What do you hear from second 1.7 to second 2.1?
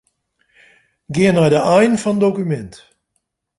ein